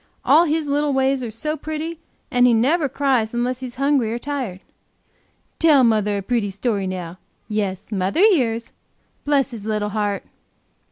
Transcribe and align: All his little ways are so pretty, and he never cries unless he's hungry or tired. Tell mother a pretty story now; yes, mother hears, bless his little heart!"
All 0.25 0.45
his 0.45 0.65
little 0.65 0.93
ways 0.93 1.21
are 1.21 1.29
so 1.29 1.55
pretty, 1.55 1.99
and 2.31 2.47
he 2.47 2.55
never 2.55 2.89
cries 2.89 3.35
unless 3.35 3.59
he's 3.59 3.75
hungry 3.75 4.11
or 4.11 4.17
tired. 4.17 4.61
Tell 5.59 5.83
mother 5.83 6.17
a 6.17 6.21
pretty 6.23 6.49
story 6.49 6.87
now; 6.87 7.19
yes, 7.47 7.91
mother 7.91 8.21
hears, 8.21 8.71
bless 9.25 9.51
his 9.51 9.63
little 9.63 9.89
heart!" 9.89 10.23